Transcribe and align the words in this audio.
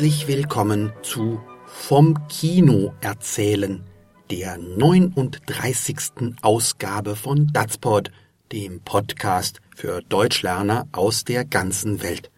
Herzlich 0.00 0.28
willkommen 0.28 0.94
zu 1.02 1.42
Vom 1.66 2.26
Kino 2.28 2.94
erzählen, 3.02 3.84
der 4.30 4.56
39. 4.56 6.36
Ausgabe 6.40 7.16
von 7.16 7.48
Datsport, 7.52 8.10
dem 8.50 8.80
Podcast 8.80 9.60
für 9.76 10.00
Deutschlerner 10.00 10.88
aus 10.92 11.24
der 11.24 11.44
ganzen 11.44 12.02
Welt. 12.02 12.30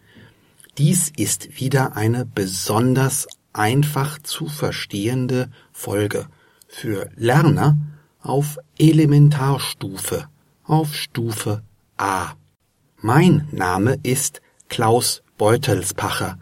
Dies 0.77 1.12
ist 1.16 1.61
wieder 1.61 1.95
eine 1.95 2.27
besonders 2.27 3.29
einfach 3.52 4.18
zu 4.18 4.48
verstehende 4.48 5.48
Folge 5.70 6.26
für 6.66 7.10
Lerner 7.14 7.79
auf 8.22 8.58
Elementarstufe, 8.76 10.26
auf 10.64 10.96
Stufe 10.96 11.62
A. 11.96 12.32
Mein 12.96 13.46
Name 13.52 14.00
ist 14.02 14.42
Klaus 14.68 15.22
Beutelspacher. 15.38 16.40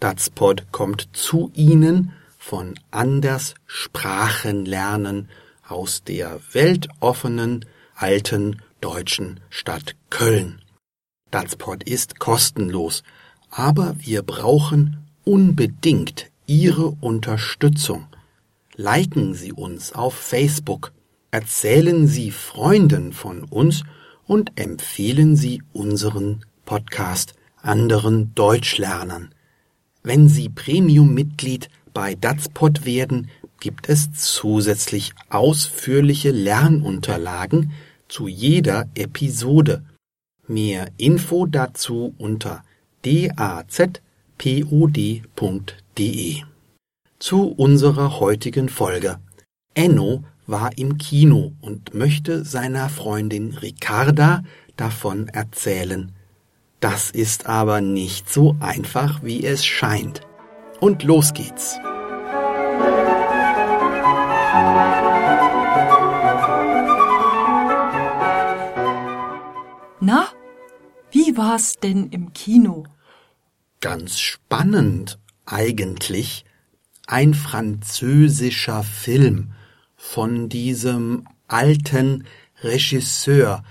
Datspod 0.00 0.70
kommt 0.70 1.08
zu 1.12 1.50
Ihnen 1.54 2.12
von 2.38 2.78
Anders 2.92 3.54
Sprachenlernen 3.66 5.28
aus 5.66 6.04
der 6.04 6.40
weltoffenen 6.52 7.64
alten 7.96 8.62
deutschen 8.80 9.40
Stadt 9.50 9.96
Köln. 10.08 10.62
Datspod 11.32 11.82
ist 11.82 12.20
kostenlos, 12.20 13.02
aber 13.50 13.96
wir 13.98 14.22
brauchen 14.22 15.04
unbedingt 15.24 16.30
Ihre 16.46 16.96
Unterstützung. 17.00 18.06
Liken 18.76 19.34
Sie 19.34 19.52
uns 19.52 19.92
auf 19.92 20.14
Facebook, 20.14 20.92
erzählen 21.32 22.06
Sie 22.06 22.30
Freunden 22.30 23.12
von 23.12 23.42
uns 23.42 23.82
und 24.28 24.52
empfehlen 24.54 25.34
Sie 25.34 25.60
unseren 25.72 26.44
Podcast 26.64 27.34
anderen 27.60 28.32
Deutschlernern. 28.36 29.34
Wenn 30.02 30.28
Sie 30.28 30.48
Premium-Mitglied 30.48 31.68
bei 31.92 32.14
Datspot 32.14 32.84
werden, 32.84 33.28
gibt 33.60 33.88
es 33.88 34.12
zusätzlich 34.12 35.12
ausführliche 35.30 36.30
Lernunterlagen 36.30 37.72
zu 38.08 38.28
jeder 38.28 38.88
Episode. 38.94 39.82
Mehr 40.46 40.88
Info 40.96 41.46
dazu 41.46 42.14
unter 42.18 42.62
dazpod.de. 43.04 44.02
Zu 47.18 47.48
unserer 47.48 48.20
heutigen 48.20 48.68
Folge. 48.68 49.18
Enno 49.74 50.24
war 50.46 50.78
im 50.78 50.98
Kino 50.98 51.52
und 51.60 51.94
möchte 51.94 52.44
seiner 52.44 52.88
Freundin 52.88 53.54
Ricarda 53.54 54.42
davon 54.76 55.28
erzählen. 55.28 56.12
Das 56.80 57.10
ist 57.10 57.46
aber 57.46 57.80
nicht 57.80 58.30
so 58.30 58.56
einfach, 58.60 59.22
wie 59.24 59.44
es 59.44 59.66
scheint. 59.66 60.20
Und 60.80 61.02
los 61.02 61.34
geht's. 61.34 61.76
Na, 70.00 70.28
wie 71.10 71.36
war's 71.36 71.74
denn 71.82 72.10
im 72.10 72.32
Kino? 72.32 72.84
Ganz 73.80 74.20
spannend 74.20 75.18
eigentlich. 75.46 76.44
Ein 77.08 77.34
französischer 77.34 78.84
Film 78.84 79.52
von 79.96 80.48
diesem 80.48 81.26
alten 81.48 82.24
Regisseur. 82.62 83.64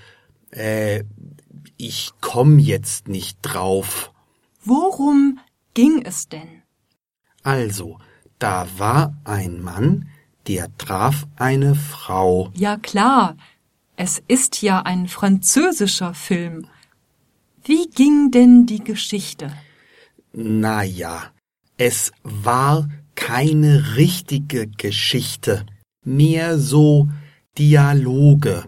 Äh, 0.52 1.05
ich 1.78 2.11
komm 2.22 2.59
jetzt 2.59 3.08
nicht 3.08 3.38
drauf. 3.42 4.11
Worum 4.64 5.39
ging 5.73 6.02
es 6.03 6.28
denn? 6.28 6.64
Also, 7.44 8.00
da 8.39 8.67
war 8.78 9.16
ein 9.23 9.61
Mann, 9.61 10.09
der 10.47 10.75
traf 10.78 11.28
eine 11.36 11.75
Frau. 11.75 12.52
Ja 12.56 12.78
klar, 12.78 13.38
es 13.96 14.22
ist 14.28 14.62
ja 14.62 14.81
ein 14.81 15.07
französischer 15.07 16.13
Film. 16.13 16.68
Wie 17.63 17.90
ging 17.90 18.31
denn 18.31 18.66
die 18.66 18.84
Geschichte? 18.84 19.53
Na 20.34 20.84
ja, 20.84 21.31
es 21.78 22.12
war 22.23 22.88
keine 23.16 23.96
richtige 23.96 24.68
Geschichte, 24.68 25.66
mehr 26.03 26.57
so 26.59 27.09
Dialoge. 27.57 28.66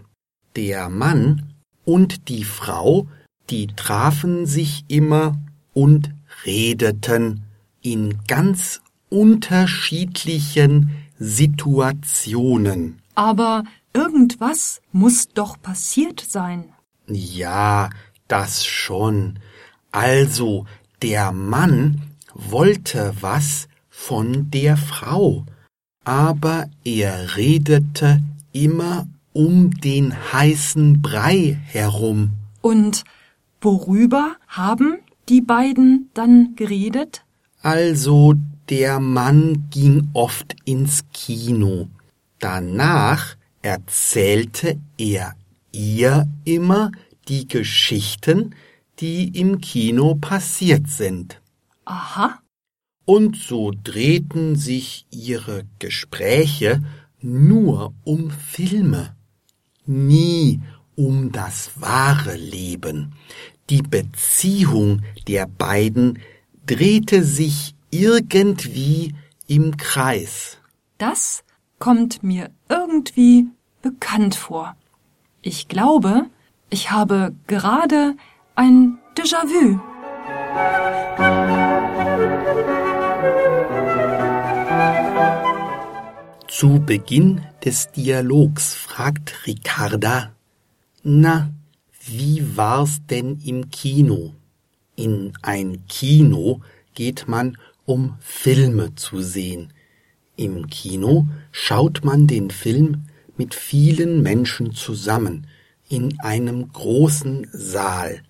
Der 0.56 0.88
Mann 0.88 1.49
und 1.90 2.28
die 2.28 2.44
Frau, 2.44 3.08
die 3.50 3.66
trafen 3.66 4.46
sich 4.46 4.84
immer 4.86 5.36
und 5.74 6.12
redeten 6.44 7.42
in 7.82 8.20
ganz 8.28 8.80
unterschiedlichen 9.08 10.92
Situationen. 11.18 13.00
Aber 13.16 13.64
irgendwas 13.92 14.80
muss 14.92 15.30
doch 15.30 15.60
passiert 15.60 16.20
sein. 16.20 16.66
Ja, 17.08 17.90
das 18.28 18.64
schon. 18.64 19.40
Also, 19.90 20.66
der 21.02 21.32
Mann 21.32 22.02
wollte 22.34 23.14
was 23.20 23.66
von 23.88 24.48
der 24.52 24.76
Frau, 24.76 25.44
aber 26.04 26.70
er 26.84 27.36
redete 27.36 28.22
immer 28.52 29.08
um 29.40 29.70
den 29.70 30.14
heißen 30.32 31.00
Brei 31.00 31.58
herum. 31.64 32.32
Und 32.60 33.04
worüber 33.62 34.36
haben 34.46 34.98
die 35.30 35.40
beiden 35.40 36.10
dann 36.12 36.56
geredet? 36.56 37.24
Also 37.62 38.34
der 38.68 39.00
Mann 39.00 39.66
ging 39.70 40.10
oft 40.12 40.56
ins 40.66 41.04
Kino. 41.14 41.88
Danach 42.38 43.36
erzählte 43.62 44.78
er 44.98 45.34
ihr 45.72 46.28
immer 46.44 46.92
die 47.28 47.48
Geschichten, 47.48 48.54
die 48.98 49.28
im 49.40 49.62
Kino 49.62 50.16
passiert 50.16 50.88
sind. 50.88 51.40
Aha. 51.86 52.40
Und 53.06 53.36
so 53.36 53.72
drehten 53.84 54.54
sich 54.56 55.06
ihre 55.10 55.64
Gespräche 55.78 56.82
nur 57.22 57.94
um 58.04 58.30
Filme 58.30 59.16
nie 59.86 60.60
um 60.96 61.32
das 61.32 61.70
wahre 61.80 62.36
Leben. 62.36 63.14
Die 63.70 63.82
Beziehung 63.82 65.02
der 65.28 65.46
beiden 65.46 66.18
drehte 66.66 67.24
sich 67.24 67.74
irgendwie 67.90 69.14
im 69.46 69.76
Kreis. 69.76 70.58
Das 70.98 71.42
kommt 71.78 72.22
mir 72.22 72.50
irgendwie 72.68 73.46
bekannt 73.82 74.34
vor. 74.34 74.76
Ich 75.42 75.68
glaube, 75.68 76.26
ich 76.68 76.90
habe 76.90 77.34
gerade 77.46 78.14
ein 78.54 78.98
Déjà-vu. 79.16 79.80
Zu 86.50 86.80
Beginn 86.84 87.42
des 87.64 87.92
Dialogs 87.92 88.74
fragt 88.74 89.46
Ricarda, 89.46 90.34
na, 91.04 91.54
wie 92.04 92.56
war's 92.56 93.02
denn 93.08 93.38
im 93.46 93.70
Kino? 93.70 94.34
In 94.96 95.32
ein 95.42 95.86
Kino 95.86 96.60
geht 96.92 97.28
man, 97.28 97.56
um 97.84 98.16
Filme 98.18 98.96
zu 98.96 99.20
sehen. 99.20 99.72
Im 100.34 100.66
Kino 100.66 101.28
schaut 101.52 102.04
man 102.04 102.26
den 102.26 102.50
Film 102.50 103.04
mit 103.36 103.54
vielen 103.54 104.20
Menschen 104.20 104.72
zusammen 104.72 105.46
in 105.88 106.18
einem 106.18 106.72
großen 106.72 107.46
Saal. 107.52 108.22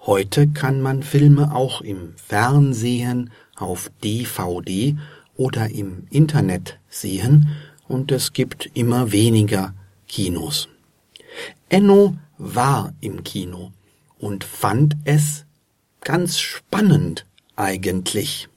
Heute 0.00 0.48
kann 0.48 0.80
man 0.80 1.02
Filme 1.02 1.54
auch 1.54 1.82
im 1.82 2.14
Fernsehen, 2.16 3.30
auf 3.56 3.90
DVD 4.02 4.96
oder 5.36 5.70
im 5.70 6.06
Internet 6.10 6.78
sehen 6.88 7.48
und 7.88 8.12
es 8.12 8.32
gibt 8.32 8.70
immer 8.74 9.12
weniger 9.12 9.74
Kinos. 10.06 10.68
Enno 11.68 12.16
war 12.38 12.92
im 13.00 13.24
Kino 13.24 13.72
und 14.18 14.44
fand 14.44 14.96
es 15.04 15.44
ganz 16.00 16.38
spannend 16.38 17.26
eigentlich. 17.56 18.48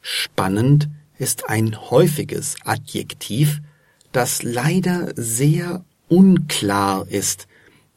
Spannend 0.00 0.88
ist 1.18 1.48
ein 1.48 1.90
häufiges 1.90 2.56
Adjektiv, 2.64 3.60
das 4.12 4.42
leider 4.42 5.12
sehr 5.16 5.84
unklar 6.08 7.06
ist. 7.08 7.48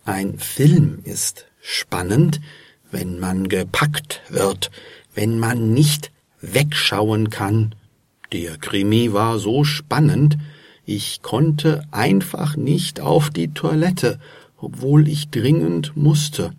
Ein 0.05 0.39
Film 0.39 0.99
ist 1.03 1.45
spannend, 1.61 2.39
wenn 2.91 3.19
man 3.19 3.49
gepackt 3.49 4.21
wird, 4.29 4.71
wenn 5.13 5.37
man 5.37 5.73
nicht 5.73 6.11
wegschauen 6.41 7.29
kann 7.29 7.75
der 8.31 8.57
Krimi 8.57 9.13
war 9.13 9.39
so 9.39 9.63
spannend, 9.63 10.37
ich 10.85 11.21
konnte 11.21 11.83
einfach 11.91 12.55
nicht 12.55 12.99
auf 12.99 13.29
die 13.29 13.53
Toilette, 13.53 14.19
obwohl 14.57 15.07
ich 15.07 15.29
dringend 15.29 15.95
musste. 15.95 16.53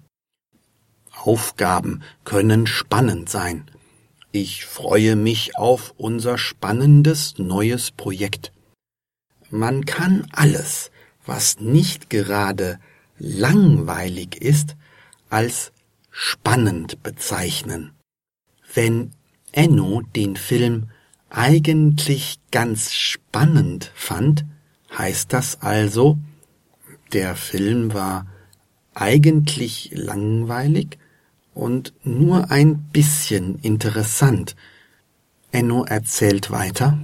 Aufgaben 1.12 2.02
können 2.24 2.66
spannend 2.66 3.28
sein. 3.28 3.64
Ich 4.32 4.64
freue 4.64 5.16
mich 5.16 5.58
auf 5.58 5.94
unser 5.96 6.38
spannendes 6.38 7.38
neues 7.38 7.90
Projekt. 7.90 8.52
Man 9.50 9.84
kann 9.84 10.26
alles, 10.30 10.92
was 11.26 11.58
nicht 11.58 12.08
gerade 12.08 12.78
langweilig 13.18 14.36
ist, 14.40 14.76
als 15.28 15.72
spannend 16.10 17.02
bezeichnen. 17.02 17.92
Wenn 18.72 19.10
Enno 19.52 20.02
den 20.14 20.36
Film 20.36 20.90
eigentlich 21.30 22.38
ganz 22.50 22.92
spannend 22.92 23.92
fand, 23.94 24.44
heißt 24.96 25.32
das 25.32 25.62
also, 25.62 26.18
der 27.12 27.36
Film 27.36 27.94
war 27.94 28.26
eigentlich 28.94 29.90
langweilig 29.94 30.98
und 31.54 31.92
nur 32.04 32.50
ein 32.50 32.78
bisschen 32.92 33.58
interessant. 33.60 34.56
Enno 35.52 35.84
erzählt 35.84 36.50
weiter. 36.50 36.98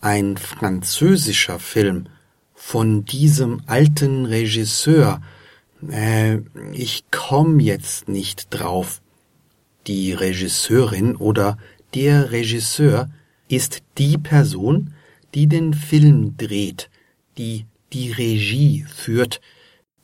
Ein 0.00 0.36
französischer 0.36 1.58
Film 1.58 2.08
von 2.54 3.04
diesem 3.04 3.62
alten 3.66 4.26
Regisseur. 4.26 5.22
Äh, 5.90 6.38
ich 6.72 7.04
komm 7.10 7.60
jetzt 7.60 8.08
nicht 8.08 8.48
drauf. 8.50 9.00
Die 9.86 10.12
Regisseurin 10.12 11.16
oder 11.16 11.58
der 11.94 12.32
Regisseur 12.32 13.10
ist 13.48 13.82
die 13.98 14.18
Person, 14.18 14.94
die 15.34 15.46
den 15.46 15.74
Film 15.74 16.36
dreht, 16.36 16.90
die 17.36 17.66
die 17.92 18.12
Regie 18.12 18.84
führt, 18.84 19.40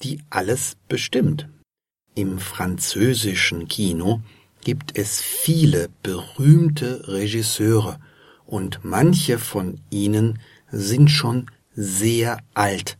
die 0.02 0.20
alles 0.30 0.76
bestimmt. 0.88 1.48
Im 2.14 2.38
französischen 2.38 3.68
Kino 3.68 4.20
gibt 4.62 4.96
es 4.96 5.20
viele 5.20 5.88
berühmte 6.02 7.08
Regisseure 7.08 7.98
und 8.46 8.80
manche 8.82 9.38
von 9.38 9.80
ihnen 9.90 10.40
sind 10.70 11.10
schon 11.10 11.46
sehr 11.74 12.38
alt. 12.54 12.98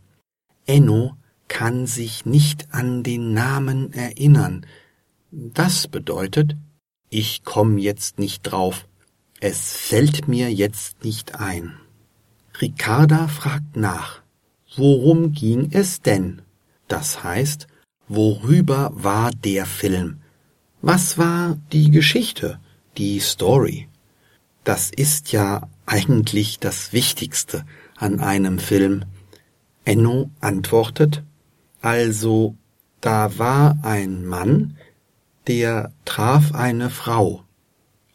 Enno 0.67 1.17
kann 1.49 1.87
sich 1.87 2.25
nicht 2.25 2.73
an 2.73 3.03
den 3.03 3.35
Namen 3.35 3.93
erinnern. 3.93 4.65
Das 5.33 5.89
bedeutet, 5.89 6.57
ich 7.09 7.43
komm 7.45 7.77
jetzt 7.79 8.19
nicht 8.19 8.43
drauf. 8.43 8.87
Es 9.43 9.73
fällt 9.73 10.29
mir 10.29 10.53
jetzt 10.53 11.03
nicht 11.03 11.41
ein. 11.41 11.73
Ricarda 12.61 13.27
fragt 13.27 13.75
nach. 13.75 14.21
Worum 14.77 15.33
ging 15.33 15.71
es 15.73 16.03
denn? 16.03 16.43
Das 16.89 17.25
heißt, 17.25 17.67
worüber 18.07 18.91
war 18.93 19.31
der 19.31 19.65
Film? 19.65 20.19
Was 20.83 21.17
war 21.17 21.59
die 21.73 21.91
Geschichte, 21.91 22.61
die 22.99 23.19
Story? 23.21 23.89
Das 24.63 24.91
ist 24.91 25.33
ja 25.33 25.69
eigentlich 25.87 26.59
das 26.59 26.93
Wichtigste 26.93 27.65
an 27.97 28.21
einem 28.21 28.59
Film. 28.59 29.05
Enno 29.87 30.31
antwortet, 30.41 31.23
also 31.81 32.57
da 33.01 33.39
war 33.39 33.79
ein 33.83 34.27
Mann, 34.27 34.77
der 35.47 35.93
traf 36.05 36.55
eine 36.55 36.91
Frau. 36.91 37.43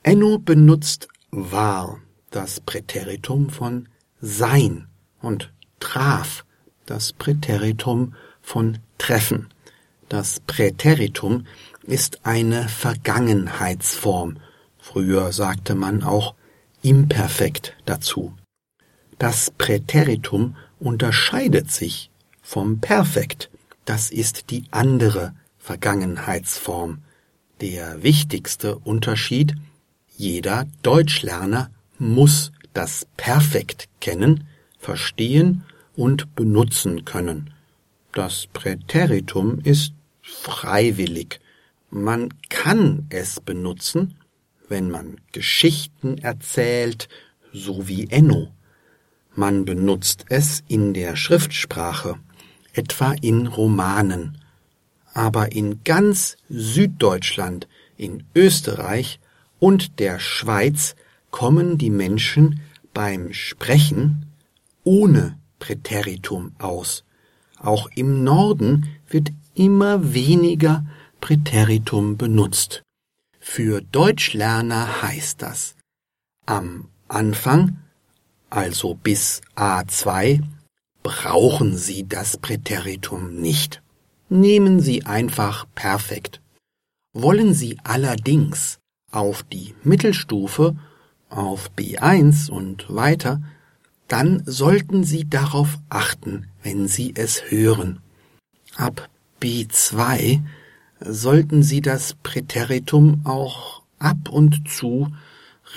Enno 0.03 0.37
benutzt 0.37 1.07
war, 1.35 1.99
das 2.31 2.61
Präteritum 2.61 3.49
von 3.49 3.89
sein 4.21 4.87
und 5.21 5.51
traf, 5.79 6.45
das 6.85 7.13
Präteritum 7.13 8.15
von 8.41 8.79
treffen. 8.97 9.49
Das 10.07 10.39
Präteritum 10.39 11.45
ist 11.83 12.25
eine 12.25 12.69
Vergangenheitsform. 12.69 14.37
Früher 14.77 15.31
sagte 15.33 15.75
man 15.75 16.03
auch 16.03 16.35
imperfekt 16.81 17.75
dazu. 17.85 18.33
Das 19.17 19.51
Präteritum 19.51 20.55
unterscheidet 20.79 21.69
sich 21.71 22.11
vom 22.41 22.79
Perfekt. 22.79 23.49
Das 23.83 24.09
ist 24.09 24.51
die 24.51 24.65
andere 24.71 25.33
Vergangenheitsform. 25.57 26.99
Der 27.61 28.03
wichtigste 28.03 28.77
Unterschied 28.77 29.55
jeder 30.17 30.67
Deutschlerner 30.81 31.69
muss 31.97 32.51
das 32.73 33.07
Perfekt 33.17 33.89
kennen, 33.99 34.47
verstehen 34.79 35.63
und 35.95 36.35
benutzen 36.35 37.05
können. 37.05 37.53
Das 38.13 38.47
Präteritum 38.51 39.59
ist 39.63 39.93
freiwillig. 40.21 41.39
Man 41.89 42.33
kann 42.49 43.05
es 43.09 43.39
benutzen, 43.39 44.15
wenn 44.67 44.89
man 44.89 45.17
Geschichten 45.31 46.17
erzählt, 46.17 47.07
so 47.53 47.87
wie 47.87 48.09
Enno. 48.09 48.51
Man 49.35 49.65
benutzt 49.65 50.25
es 50.29 50.63
in 50.67 50.93
der 50.93 51.15
Schriftsprache, 51.15 52.15
etwa 52.73 53.13
in 53.21 53.47
Romanen. 53.47 54.37
Aber 55.13 55.51
in 55.51 55.83
ganz 55.83 56.37
Süddeutschland, 56.49 57.67
in 57.97 58.23
Österreich 58.33 59.19
und 59.59 59.99
der 59.99 60.19
Schweiz 60.19 60.95
kommen 61.31 61.77
die 61.77 61.89
Menschen 61.89 62.61
beim 62.93 63.33
Sprechen 63.33 64.25
ohne 64.83 65.37
Präteritum 65.59 66.53
aus. 66.59 67.03
Auch 67.59 67.89
im 67.95 68.23
Norden 68.23 68.87
wird 69.09 69.31
immer 69.53 70.13
weniger 70.13 70.85
Präteritum 71.21 72.17
benutzt. 72.17 72.83
Für 73.39 73.81
Deutschlerner 73.81 75.01
heißt 75.01 75.41
das 75.41 75.75
am 76.45 76.89
Anfang, 77.07 77.77
also 78.49 78.95
bis 78.95 79.41
A2, 79.55 80.43
brauchen 81.03 81.77
Sie 81.77 82.07
das 82.07 82.37
Präteritum 82.37 83.35
nicht. 83.35 83.81
Nehmen 84.29 84.79
Sie 84.79 85.05
einfach 85.05 85.65
perfekt. 85.75 86.41
Wollen 87.13 87.53
Sie 87.53 87.77
allerdings 87.83 88.79
auf 89.15 89.43
die 89.43 89.73
Mittelstufe, 89.83 90.75
auf 91.29 91.71
B1 91.77 92.49
und 92.49 92.93
weiter, 92.93 93.41
dann 94.07 94.43
sollten 94.45 95.03
Sie 95.03 95.27
darauf 95.27 95.79
achten, 95.89 96.47
wenn 96.61 96.87
Sie 96.87 97.13
es 97.15 97.49
hören. 97.49 97.99
Ab 98.75 99.09
B2 99.41 100.41
sollten 100.99 101.63
Sie 101.63 101.81
das 101.81 102.15
Präteritum 102.21 103.21
auch 103.23 103.81
ab 103.99 104.29
und 104.29 104.69
zu 104.69 105.11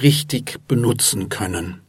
richtig 0.03 0.61
benutzen 0.69 1.29
können. 1.29 1.81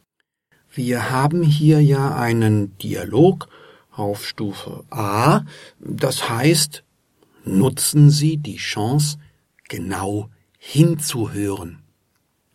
Wir 0.72 1.10
haben 1.10 1.44
hier 1.44 1.82
ja 1.82 2.16
einen 2.16 2.78
Dialog 2.78 3.50
auf 3.92 4.26
Stufe 4.26 4.86
A, 4.90 5.42
das 5.80 6.30
heißt, 6.30 6.84
nutzen 7.44 8.10
Sie 8.10 8.38
die 8.38 8.58
Chance, 8.58 9.18
genau 9.68 10.30
hinzuhören. 10.72 11.80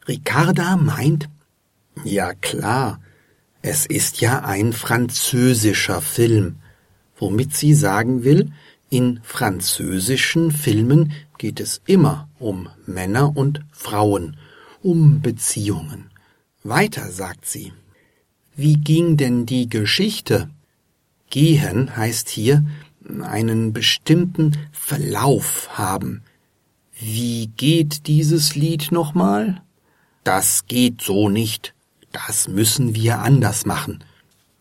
Ricarda 0.07 0.77
meint, 0.77 1.29
ja 2.05 2.33
klar, 2.35 3.01
es 3.61 3.87
ist 3.87 4.21
ja 4.21 4.45
ein 4.45 4.73
französischer 4.73 6.01
Film, 6.01 6.57
womit 7.17 7.57
sie 7.57 7.75
sagen 7.75 8.23
will, 8.23 8.53
in 8.89 9.19
französischen 9.25 10.53
Filmen 10.53 11.13
geht 11.39 11.59
es 11.59 11.83
immer 11.87 12.29
um 12.39 12.69
Männer 12.87 13.37
und 13.37 13.63
Frauen, 13.73 14.37
um 14.81 15.21
Beziehungen. 15.21 16.11
Weiter 16.63 17.11
sagt 17.11 17.47
sie. 17.47 17.73
Wie 18.55 18.75
ging 18.77 19.17
denn 19.17 19.45
die 19.45 19.69
Geschichte? 19.69 20.51
Gehen 21.31 21.97
heißt 21.97 22.29
hier 22.29 22.65
einen 23.23 23.73
bestimmten 23.73 24.57
Verlauf 24.71 25.77
haben, 25.77 26.23
wie 26.99 27.49
geht 27.49 28.07
dieses 28.07 28.55
Lied 28.55 28.93
nochmal? 28.93 29.63
Das 30.23 30.67
geht 30.67 31.03
so 31.03 31.29
nicht. 31.29 31.75
Das 32.13 32.49
müssen 32.49 32.95
wir 32.95 33.19
anders 33.19 33.67
machen. 33.67 34.05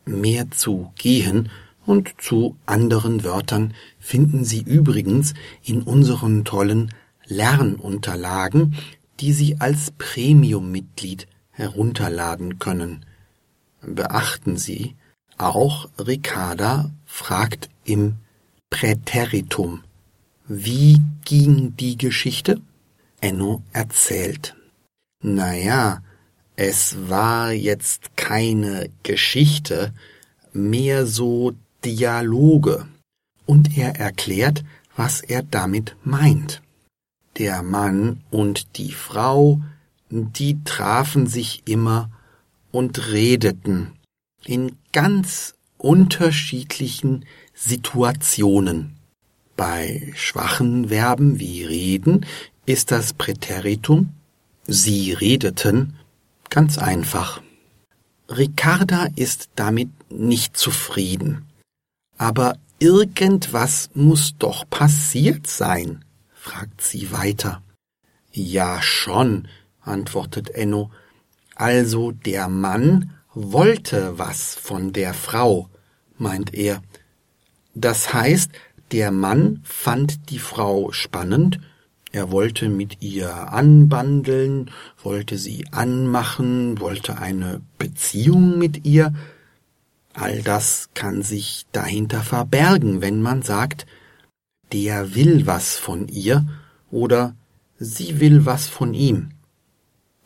Mehr 0.06 0.50
zu 0.52 0.92
gehen 0.96 1.50
und 1.86 2.16
zu 2.20 2.58
anderen 2.66 3.24
Wörtern 3.24 3.74
finden 4.00 4.44
Sie 4.44 4.62
übrigens 4.62 5.34
in 5.64 5.84
unseren 5.84 6.44
tollen 6.44 6.94
Lernunterlagen, 7.26 8.76
die 9.20 9.32
Sie 9.32 9.60
als 9.60 9.92
Premium-Mitglied 9.92 11.28
herunterladen 11.52 12.58
können. 12.60 13.06
Beachten 13.82 14.58
Sie, 14.58 14.96
auch 15.38 15.88
Ricarda 16.00 16.92
fragt 17.06 17.70
im 17.86 18.16
Präteritum. 18.70 19.84
Wie 20.56 21.02
ging 21.26 21.76
die 21.78 21.98
Geschichte? 21.98 22.62
Enno 23.22 23.64
erzählt. 23.72 24.56
Naja, 25.24 26.04
es 26.56 27.10
war 27.10 27.52
jetzt 27.52 28.16
keine 28.18 28.90
Geschichte, 29.04 29.94
mehr 30.52 31.06
so 31.06 31.54
Dialoge. 31.84 32.88
Und 33.46 33.78
er 33.78 33.96
erklärt, 34.00 34.64
was 34.96 35.22
er 35.22 35.44
damit 35.44 35.96
meint. 36.04 36.62
Der 37.38 37.64
Mann 37.64 38.22
und 38.30 38.78
die 38.78 38.92
Frau 38.92 39.60
die 40.14 40.64
trafen 40.64 41.26
sich 41.26 41.64
immer 41.66 42.12
und 42.72 43.12
redeten 43.12 43.94
in 44.46 44.76
ganz 44.92 45.56
unterschiedlichen 45.80 47.26
Situationen. 47.56 48.96
Bei 49.56 50.12
schwachen 50.16 50.90
Verben 50.90 51.40
wie 51.40 51.64
reden 51.64 52.26
ist 52.66 52.92
das 52.92 53.14
Präteritum 53.14 54.14
Sie 54.66 55.12
redeten 55.12 55.98
ganz 56.50 56.78
einfach. 56.78 57.42
Ricarda 58.30 59.08
ist 59.16 59.50
damit 59.56 59.90
nicht 60.10 60.56
zufrieden. 60.56 61.46
Aber 62.18 62.58
irgendwas 62.80 63.90
muss 63.94 64.36
doch 64.38 64.70
passiert 64.70 65.48
sein, 65.48 66.06
fragt 66.34 66.82
sie 66.82 67.12
weiter. 67.12 67.62
Ja 68.32 68.82
schon, 68.82 69.50
antwortet 69.82 70.50
Enno. 70.52 70.92
Also 71.56 72.12
der 72.12 72.48
Mann 72.48 73.12
wollte 73.34 74.18
was 74.18 74.56
von 74.56 74.94
der 74.94 75.14
Frau, 75.14 75.70
meint 76.18 76.54
er. 76.54 76.82
Das 77.76 78.14
heißt, 78.14 78.52
der 78.94 79.12
Mann 79.12 79.60
fand 79.64 80.30
die 80.30 80.40
Frau 80.40 80.92
spannend, 80.92 81.60
er 82.12 82.30
wollte 82.30 82.70
mit 82.70 83.02
ihr 83.02 83.52
anbandeln, 83.52 84.70
wollte 85.02 85.40
sie 85.40 85.66
anmachen, 85.72 86.80
wollte 86.80 87.18
eine 87.18 87.62
Beziehung 87.80 88.60
mit 88.60 88.86
ihr. 88.86 89.16
All 90.14 90.44
das 90.44 90.90
kann 90.94 91.24
sich 91.24 91.66
dahinter 91.72 92.22
verbergen, 92.22 93.02
wenn 93.02 93.24
man 93.24 93.42
sagt, 93.42 93.88
der 94.72 95.16
will 95.16 95.48
was 95.48 95.76
von 95.76 96.08
ihr 96.08 96.46
oder 96.92 97.36
sie 97.80 98.20
will 98.20 98.46
was 98.46 98.68
von 98.68 98.94
ihm. 98.94 99.32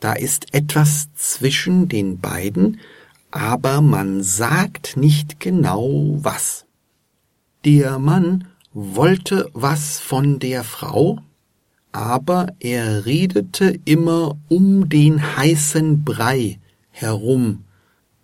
Da 0.02 0.12
ist 0.12 0.54
etwas 0.54 1.08
zwischen 1.16 1.88
den 1.88 2.20
beiden, 2.20 2.82
aber 3.32 3.80
man 3.80 4.24
sagt 4.24 4.98
nicht 4.98 5.40
genau 5.40 6.18
was. 6.22 6.66
Der 7.64 7.98
Mann 7.98 8.46
wollte 8.80 9.50
was 9.54 10.00
von 10.00 10.38
der 10.38 10.64
Frau, 10.64 11.18
aber 11.92 12.54
er 12.60 13.08
redete 13.08 13.80
immer 13.86 14.38
um 14.50 14.88
den 14.88 15.36
heißen 15.36 16.04
Brei 16.04 16.60
herum. 16.92 17.64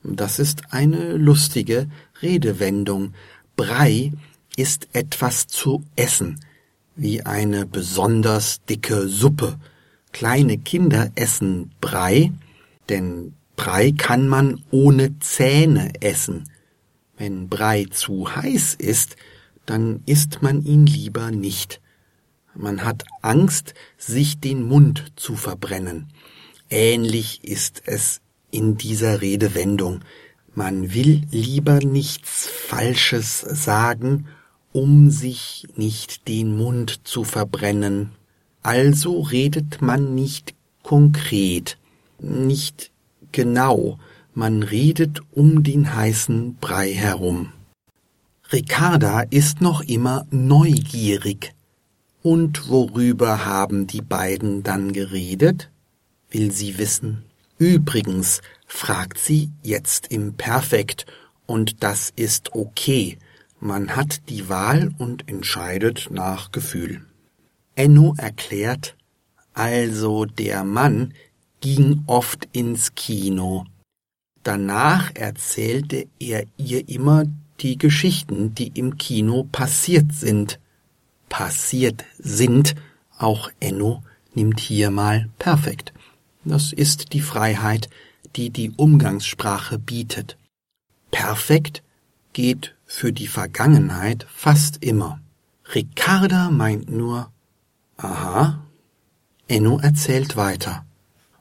Das 0.03 0.38
ist 0.38 0.72
eine 0.72 1.13
lustige 1.13 1.88
Redewendung. 2.22 3.15
Brei 3.55 4.12
ist 4.55 4.89
etwas 4.93 5.48
zu 5.48 5.83
essen, 5.95 6.39
wie 6.95 7.24
eine 7.24 7.65
besonders 7.65 8.63
dicke 8.65 9.07
Suppe. 9.07 9.57
Kleine 10.12 10.60
Kinder 10.60 11.10
essen 11.15 11.72
Brei, 11.81 12.31
denn 12.89 13.33
Brei 13.55 13.91
kann 13.91 14.27
man 14.27 14.62
ohne 14.69 15.17
Zähne 15.17 15.93
essen. 16.00 16.48
Wenn 17.17 17.50
Brei 17.50 17.88
zu 17.89 18.36
heiß 18.36 18.75
ist, 18.75 19.15
dann 19.65 20.01
isst 20.05 20.41
man 20.41 20.63
ihn 20.63 20.86
lieber 20.86 21.32
nicht. 21.32 21.82
Man 22.55 22.84
hat 22.84 23.03
Angst, 23.22 23.74
sich 23.98 24.39
den 24.39 24.67
Mund 24.67 25.12
zu 25.15 25.36
verbrennen. 25.36 26.08
Ähnlich 26.70 27.43
ist 27.43 27.82
es 27.86 28.22
in 28.51 28.77
dieser 28.77 29.22
Redewendung. 29.22 30.01
Man 30.53 30.93
will 30.93 31.24
lieber 31.32 31.79
nichts 31.79 32.48
Falsches 32.48 33.39
sagen, 33.39 34.27
um 34.72 35.10
sich 35.10 35.67
nicht 35.75 36.27
den 36.27 36.55
Mund 36.55 37.01
zu 37.08 37.24
verbrennen. 37.24 38.12
Also 38.62 39.22
redet 39.22 39.82
man 39.82 40.13
nicht 40.13 40.53
konkret, 40.84 41.77
nicht 42.20 42.91
genau, 43.32 44.00
man 44.34 44.63
redet 44.63 45.22
um 45.32 45.63
den 45.63 45.93
heißen 45.96 46.55
Brei 46.55 46.93
herum. 46.93 47.51
Ricarda 48.53 49.22
ist 49.31 49.62
noch 49.62 49.81
immer 49.81 50.27
neugierig 50.29 51.55
und 52.22 52.69
worüber 52.69 53.45
haben 53.45 53.88
die 53.88 54.03
beiden 54.03 54.62
dann 54.62 54.93
geredet? 54.93 55.72
will 56.29 56.51
sie 56.51 56.77
wissen. 56.77 57.24
Übrigens 57.57 58.43
fragt 58.67 59.17
sie 59.17 59.50
jetzt 59.63 60.12
im 60.12 60.36
Perfekt, 60.36 61.07
und 61.48 61.83
das 61.83 62.13
ist 62.15 62.53
okay. 62.53 63.17
Man 63.60 63.95
hat 63.95 64.29
die 64.29 64.50
Wahl 64.50 64.93
und 65.00 65.27
entscheidet 65.27 66.10
nach 66.12 66.51
Gefühl. 66.51 67.01
Enno 67.74 68.13
erklärt, 68.17 68.95
also 69.55 70.25
der 70.25 70.63
Mann 70.63 71.15
ging 71.60 72.03
oft 72.05 72.48
ins 72.51 72.93
Kino. 72.93 73.65
Danach 74.43 75.10
erzählte 75.15 76.05
er 76.19 76.43
ihr 76.57 76.88
immer 76.88 77.25
die 77.60 77.77
Geschichten, 77.77 78.55
die 78.55 78.67
im 78.67 78.98
Kino 78.98 79.48
passiert 79.51 80.13
sind 80.13 80.60
passiert 81.33 82.05
sind, 82.19 82.75
auch 83.17 83.50
Enno 83.60 84.03
nimmt 84.36 84.60
hier 84.60 84.91
mal 84.91 85.29
perfekt. 85.39 85.91
Das 86.45 86.72
ist 86.72 87.12
die 87.13 87.22
Freiheit, 87.22 87.89
die 88.36 88.51
die 88.51 88.69
Umgangssprache 88.69 89.79
bietet. 89.79 90.38
Perfekt 91.10 91.81
geht 92.33 92.75
für 92.86 93.12
die 93.12 93.25
Vergangenheit 93.25 94.27
fast 94.31 94.83
immer. 94.83 95.22
Ricarda 95.74 96.51
meint 96.51 96.91
nur, 96.91 97.31
aha, 97.98 98.63
Enno 99.48 99.79
erzählt 99.79 100.36
weiter. 100.36 100.86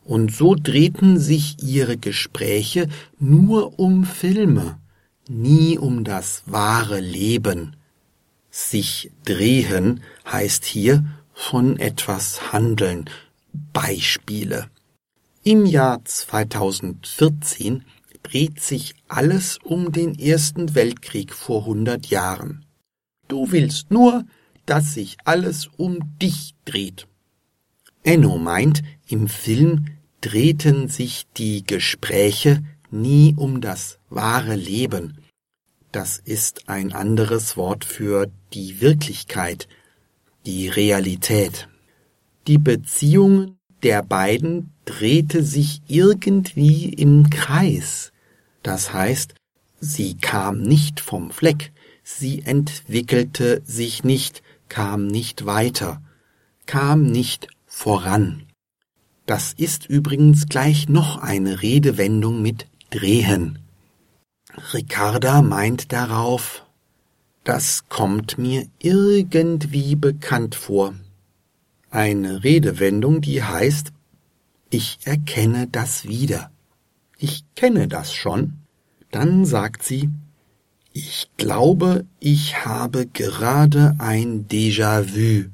Und 0.05 0.33
so 0.33 0.55
drehten 0.55 1.19
sich 1.19 1.63
ihre 1.63 1.99
Gespräche 1.99 2.89
nur 3.19 3.79
um 3.79 4.07
Filme, 4.07 4.79
nie 5.33 5.79
um 5.79 6.05
das 6.05 6.43
wahre 6.47 7.01
Leben, 7.01 7.77
sich 8.51 9.11
drehen 9.25 10.03
heißt 10.31 10.65
hier 10.65 11.05
von 11.33 11.79
etwas 11.79 12.53
handeln. 12.53 13.09
Beispiele. 13.73 14.69
Im 15.43 15.67
Jahr 15.67 16.05
2014 16.05 17.85
dreht 18.23 18.61
sich 18.61 18.95
alles 19.09 19.59
um 19.63 19.93
den 19.93 20.19
Ersten 20.19 20.75
Weltkrieg 20.75 21.35
vor 21.35 21.67
hundert 21.67 22.07
Jahren. 22.07 22.65
Du 23.29 23.51
willst 23.51 23.91
nur, 23.91 24.25
dass 24.67 24.95
sich 24.95 25.17
alles 25.25 25.69
um 25.77 26.17
dich 26.19 26.55
dreht. 26.65 27.09
Enno 28.05 28.39
meint, 28.39 28.83
im 29.07 29.29
Film 29.29 29.87
drehten 30.21 30.89
sich 30.89 31.27
die 31.37 31.65
Gespräche 31.65 32.63
nie 32.91 33.35
um 33.37 33.61
das 33.61 33.99
wahre 34.11 34.55
Leben, 34.55 35.19
das 35.93 36.19
ist 36.19 36.69
ein 36.69 36.93
anderes 36.93 37.57
Wort 37.57 37.85
für 37.85 38.31
die 38.55 38.81
Wirklichkeit, 38.81 39.69
die 40.47 40.69
Realität. 40.69 41.69
Die 42.47 42.59
Beziehung 42.59 43.59
der 43.83 44.03
beiden 44.03 44.73
drehte 44.85 45.43
sich 45.45 45.83
irgendwie 45.87 46.89
im 46.89 47.31
Kreis. 47.31 48.13
Das 48.63 48.93
heißt, 48.93 49.35
sie 49.81 50.17
kam 50.17 50.63
nicht 50.63 51.01
vom 51.01 51.31
Fleck, 51.31 51.73
sie 52.03 52.43
entwickelte 52.43 53.63
sich 53.65 54.03
nicht, 54.03 54.43
kam 54.69 55.07
nicht 55.07 55.47
weiter, 55.47 56.03
kam 56.67 57.07
nicht 57.07 57.49
voran. 57.67 58.45
Das 59.27 59.53
ist 59.53 59.87
übrigens 59.87 60.47
gleich 60.47 60.89
noch 60.89 61.19
eine 61.19 61.63
Redewendung 61.63 62.43
mit 62.43 62.67
drehen. 62.91 63.59
Ricarda 64.73 65.41
meint 65.43 65.93
darauf, 65.93 66.65
das 67.45 67.89
kommt 67.89 68.39
mir 68.39 68.67
irgendwie 68.79 69.97
bekannt 69.97 70.55
vor. 70.55 70.95
Eine 71.91 72.45
Redewendung, 72.45 73.21
die 73.21 73.43
heißt, 73.43 73.93
ich 74.71 74.99
erkenne 75.05 75.67
das 75.67 76.07
wieder. 76.07 76.51
Ich 77.19 77.45
kenne 77.55 77.89
das 77.89 78.13
schon. 78.13 78.59
Dann 79.11 79.45
sagt 79.45 79.83
sie, 79.83 80.11
ich 80.93 81.29
glaube, 81.37 82.05
ich 82.21 82.65
habe 82.65 83.07
gerade 83.07 83.95
ein 83.99 84.47
Déjà-vu. 84.49 85.51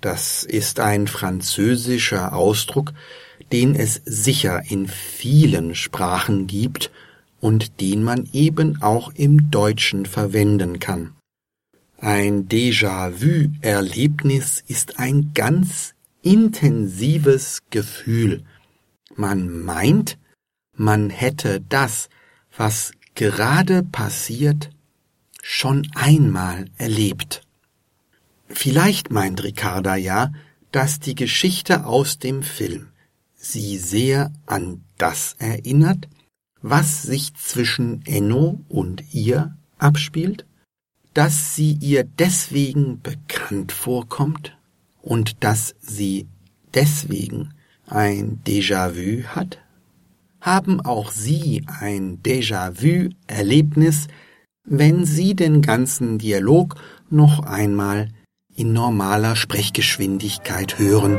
Das 0.00 0.44
ist 0.44 0.80
ein 0.80 1.06
französischer 1.06 2.34
Ausdruck, 2.34 2.92
den 3.52 3.74
es 3.74 4.00
sicher 4.04 4.62
in 4.68 4.88
vielen 4.88 5.74
Sprachen 5.74 6.46
gibt 6.46 6.90
und 7.42 7.80
den 7.80 8.04
man 8.04 8.28
eben 8.32 8.80
auch 8.80 9.12
im 9.14 9.50
Deutschen 9.50 10.06
verwenden 10.06 10.78
kann. 10.78 11.16
Ein 11.98 12.48
Déjà-vu-Erlebnis 12.48 14.62
ist 14.68 15.00
ein 15.00 15.32
ganz 15.34 15.94
intensives 16.22 17.58
Gefühl. 17.70 18.44
Man 19.16 19.64
meint, 19.64 20.18
man 20.76 21.10
hätte 21.10 21.60
das, 21.60 22.08
was 22.56 22.92
gerade 23.16 23.82
passiert, 23.82 24.70
schon 25.42 25.88
einmal 25.96 26.66
erlebt. 26.78 27.42
Vielleicht 28.48 29.10
meint 29.10 29.42
Ricarda 29.42 29.96
ja, 29.96 30.32
dass 30.70 31.00
die 31.00 31.16
Geschichte 31.16 31.86
aus 31.86 32.20
dem 32.20 32.44
Film 32.44 32.90
sie 33.34 33.78
sehr 33.78 34.32
an 34.46 34.84
das 34.96 35.34
erinnert, 35.38 36.06
was 36.62 37.02
sich 37.02 37.34
zwischen 37.34 38.02
Enno 38.06 38.60
und 38.68 39.02
ihr 39.12 39.56
abspielt, 39.78 40.46
dass 41.14 41.54
sie 41.54 41.76
ihr 41.80 42.04
deswegen 42.04 43.00
bekannt 43.02 43.72
vorkommt 43.72 44.56
und 45.02 45.44
dass 45.44 45.74
sie 45.80 46.26
deswegen 46.74 47.50
ein 47.86 48.40
Déjà-vu 48.46 49.24
hat? 49.24 49.58
Haben 50.40 50.80
auch 50.80 51.12
Sie 51.12 51.64
ein 51.68 52.20
Déjà-vu-Erlebnis, 52.20 54.08
wenn 54.64 55.04
Sie 55.04 55.36
den 55.36 55.62
ganzen 55.62 56.18
Dialog 56.18 56.74
noch 57.10 57.44
einmal 57.44 58.08
in 58.56 58.72
normaler 58.72 59.36
Sprechgeschwindigkeit 59.36 60.80
hören? 60.80 61.18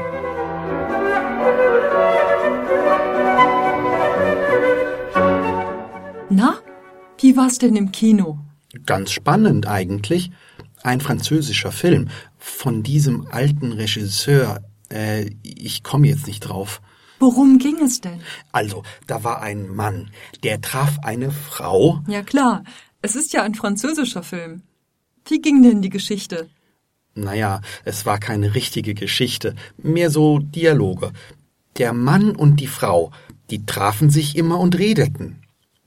Wie 7.24 7.38
war's 7.38 7.58
denn 7.58 7.76
im 7.78 7.92
Kino? 7.92 8.38
Ganz 8.86 9.12
spannend 9.12 9.66
eigentlich. 9.66 10.32
Ein 10.84 11.00
französischer 11.00 11.72
Film 11.72 12.10
von 12.38 12.84
diesem 12.84 13.28
alten 13.28 13.72
Regisseur. 13.72 14.62
Äh, 14.92 15.32
ich 15.42 15.84
komme 15.84 16.08
jetzt 16.08 16.28
nicht 16.28 16.42
drauf. 16.42 16.82
Worum 17.20 17.60
ging 17.60 17.78
es 17.82 18.02
denn? 18.02 18.20
Also, 18.52 18.84
da 19.08 19.24
war 19.24 19.42
ein 19.42 19.70
Mann, 19.70 20.12
der 20.44 20.60
traf 20.60 21.00
eine 21.04 21.32
Frau. 21.32 22.04
Ja 22.08 22.22
klar, 22.22 22.66
es 23.02 23.16
ist 23.16 23.32
ja 23.32 23.44
ein 23.44 23.56
französischer 23.56 24.24
Film. 24.24 24.64
Wie 25.26 25.40
ging 25.40 25.64
denn 25.64 25.82
die 25.82 25.90
Geschichte? 25.90 26.50
Naja, 27.16 27.62
es 27.86 28.06
war 28.06 28.20
keine 28.20 28.56
richtige 28.56 28.94
Geschichte, 28.96 29.56
mehr 29.78 30.10
so 30.10 30.40
Dialoge. 30.40 31.14
Der 31.78 31.94
Mann 31.94 32.36
und 32.36 32.60
die 32.60 32.68
Frau, 32.68 33.12
die 33.50 33.66
trafen 33.66 34.10
sich 34.10 34.36
immer 34.36 34.60
und 34.60 34.78
redeten. 34.78 35.43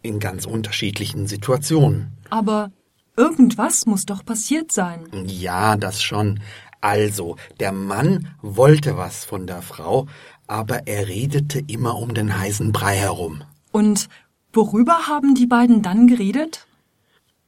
In 0.07 0.21
ganz 0.21 0.47
unterschiedlichen 0.47 1.27
Situationen. 1.27 2.13
Aber 2.31 2.71
irgendwas 3.17 3.87
muss 3.87 4.07
doch 4.07 4.25
passiert 4.25 4.71
sein. 4.71 5.01
Ja, 5.27 5.77
das 5.77 6.01
schon. 6.01 6.39
Also, 6.81 7.35
der 7.59 7.73
Mann 7.73 8.29
wollte 8.41 8.97
was 8.97 9.25
von 9.25 9.49
der 9.49 9.63
Frau, 9.63 10.07
aber 10.47 10.87
er 10.87 11.09
redete 11.09 11.59
immer 11.67 11.97
um 11.97 12.15
den 12.15 12.39
heißen 12.39 12.71
Brei 12.71 12.95
herum. 12.95 13.43
Und 13.73 14.09
worüber 14.53 15.09
haben 15.09 15.35
die 15.35 15.49
beiden 15.49 15.83
dann 15.83 16.07
geredet? 16.07 16.69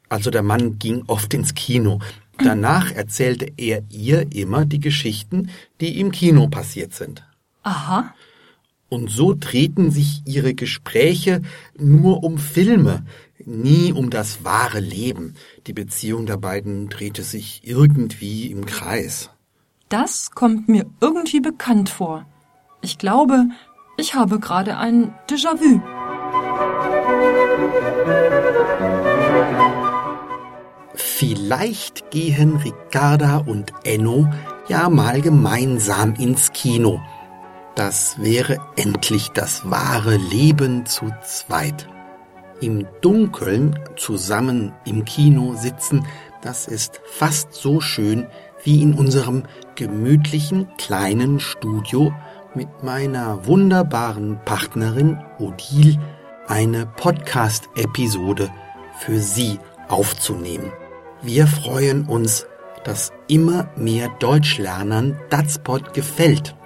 Also 0.09 0.33
der 0.33 0.43
Mann 0.43 0.81
ging 0.81 1.05
oft 1.07 1.33
ins 1.35 1.55
Kino. 1.55 2.01
Danach 2.39 2.91
erzählte 2.91 3.53
er 3.57 3.85
ihr 3.89 4.33
immer 4.35 4.65
die 4.65 4.81
Geschichten, 4.81 5.51
die 5.81 6.01
im 6.01 6.11
Kino 6.11 6.49
passiert 6.49 6.93
sind. 6.93 7.25
Aha. 7.63 8.15
Und 8.89 9.11
so 9.11 9.35
drehten 9.39 9.91
sich 9.91 10.23
ihre 10.25 10.55
Gespräche 10.55 11.43
nur 11.77 12.25
um 12.25 12.39
Filme, 12.39 13.05
nie 13.45 13.93
um 13.93 14.11
das 14.11 14.45
wahre 14.45 14.81
Leben. 14.81 15.35
Die 15.67 15.75
Beziehung 15.75 16.27
der 16.27 16.39
beiden 16.39 16.89
drehte 16.89 17.23
sich 17.23 17.63
irgendwie 17.65 18.51
im 18.51 18.65
Kreis. 18.65 19.31
Das 19.89 20.31
kommt 20.33 20.69
mir 20.69 20.87
irgendwie 21.01 21.41
bekannt 21.41 21.91
vor. 21.91 22.27
Ich 22.81 22.99
glaube, 22.99 23.47
ich 23.97 24.15
habe 24.15 24.39
gerade 24.39 24.77
ein 24.79 25.15
Déjà-vu. 25.29 25.83
Vielleicht 30.95 32.11
gehen 32.11 32.57
Ricarda 32.57 33.39
und 33.39 33.73
Enno 33.85 34.29
ja 34.69 34.89
mal 34.89 35.21
gemeinsam 35.21 36.15
ins 36.15 36.53
Kino. 36.53 37.01
Das 37.79 38.17
wäre 38.19 38.59
endlich 38.75 39.29
das 39.29 39.71
wahre 39.71 40.17
Leben 40.17 40.85
zu 40.85 41.13
zweit. 41.25 41.89
Im 42.61 42.89
Dunkeln 43.03 43.79
zusammen 43.95 44.73
im 44.85 45.05
Kino 45.05 45.55
sitzen, 45.55 46.05
das 46.43 46.67
ist 46.67 47.01
fast 47.05 47.55
so 47.55 47.81
schön 47.81 48.27
wie 48.65 48.83
in 48.83 48.95
unserem 48.95 49.45
gemütlichen 49.77 50.67
kleinen 50.77 51.39
Studio 51.39 52.13
mit 52.53 52.83
meiner 52.83 53.47
wunderbaren 53.47 54.41
Partnerin 54.45 55.21
Odile 55.39 56.01
eine 56.49 56.85
Podcast-Episode 56.85 58.51
für 58.99 59.21
Sie 59.21 59.61
aufzunehmen. 59.87 60.73
Wir 61.23 61.47
freuen 61.47 62.07
uns, 62.07 62.45
dass 62.83 63.13
immer 63.29 63.71
mehr 63.77 64.09
Deutschlernern 64.19 65.17
Datspot 65.31 65.95
gefällt. 65.95 66.58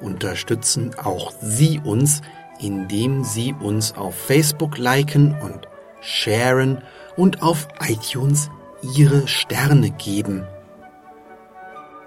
Unterstützen 0.00 0.92
auch 1.02 1.32
Sie 1.40 1.80
uns, 1.82 2.22
indem 2.60 3.24
Sie 3.24 3.54
uns 3.58 3.96
auf 3.96 4.14
Facebook 4.14 4.78
liken 4.78 5.36
und 5.40 5.68
sharen 6.00 6.82
und 7.16 7.42
auf 7.42 7.68
iTunes 7.86 8.50
Ihre 8.96 9.26
Sterne 9.26 9.90
geben. 9.90 10.46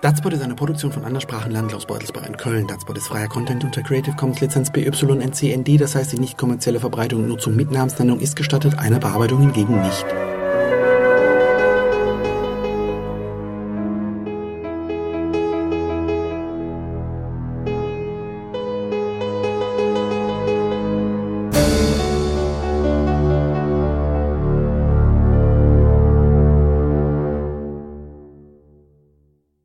Datspot 0.01 0.33
ist 0.33 0.41
eine 0.41 0.55
Produktion 0.55 0.91
von 0.91 1.05
Andersprachenland 1.05 1.69
Klaus 1.69 1.85
Beutelsbach 1.85 2.25
in 2.25 2.35
Köln. 2.35 2.65
Datspot 2.65 2.97
ist 2.97 3.07
freier 3.07 3.27
Content 3.27 3.63
unter 3.63 3.83
Creative 3.83 4.15
Commons 4.15 4.41
Lizenz 4.41 4.71
BYNCND, 4.71 5.79
das 5.79 5.93
heißt 5.93 6.11
die 6.13 6.19
nicht 6.19 6.39
kommerzielle 6.39 6.79
Verbreitung 6.79 7.27
nur 7.27 7.37
zum 7.37 7.55
Mitnahmensnennung 7.55 8.19
ist 8.19 8.35
gestattet, 8.35 8.79
eine 8.79 8.99
Bearbeitung 8.99 9.41
hingegen 9.41 9.79
nicht. 9.81 10.05